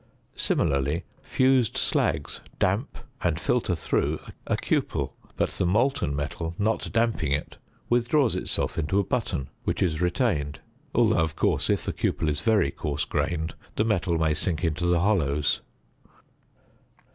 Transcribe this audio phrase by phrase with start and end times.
[0.35, 7.31] Similarly, fused slags damp and filter through a cupel, but the molten metal not damping
[7.33, 10.59] it withdraws itself into a button, which is retained.
[10.95, 14.87] Although, of course, if the cupel is very coarse grained the metal may sink into
[14.87, 15.61] the hollows.